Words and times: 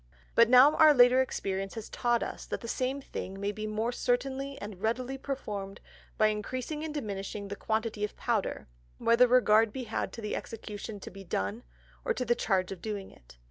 But 0.33 0.49
now 0.49 0.73
our 0.77 0.95
later 0.95 1.21
Experience 1.21 1.75
has 1.75 1.87
taught 1.87 2.23
us 2.23 2.47
that 2.47 2.61
the 2.61 2.67
same 2.67 3.01
thing 3.01 3.39
may 3.39 3.51
be 3.51 3.67
more 3.67 3.91
certainly 3.91 4.59
and 4.59 4.81
readily 4.81 5.15
performed 5.15 5.79
by 6.17 6.29
increasing 6.29 6.83
and 6.83 6.91
diminishing 6.91 7.49
the 7.49 7.55
quantity 7.55 8.03
of 8.03 8.17
Powder, 8.17 8.65
whether 8.97 9.27
regard 9.27 9.71
be 9.71 9.83
had 9.83 10.11
to 10.13 10.21
the 10.21 10.35
Execution 10.35 10.99
to 11.01 11.11
be 11.11 11.23
done, 11.23 11.61
or 12.03 12.15
to 12.15 12.25
the 12.25 12.33
Charge 12.33 12.71
of 12.71 12.81
doing 12.81 13.11
it. 13.11 13.37